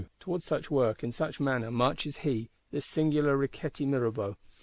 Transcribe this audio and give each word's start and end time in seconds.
Towards 0.19 0.43
such 0.45 0.71
work, 0.71 1.03
in 1.03 1.11
such 1.11 1.39
manner, 1.39 1.69
marches 1.69 2.17
he, 2.25 2.49
this 2.71 2.87
singular 2.87 3.37
Riquetti 3.37 3.85
Mirabeau. 3.85 4.35